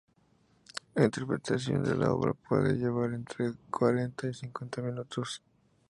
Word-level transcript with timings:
La 0.95 1.05
interpretación 1.05 1.83
de 1.83 1.93
la 1.95 2.11
obra 2.11 2.33
puede 2.33 2.73
llevar 2.73 3.13
entre 3.13 3.53
cuarenta 3.69 4.27
y 4.27 4.33
cincuenta 4.33 4.81
minutos. 4.81 5.43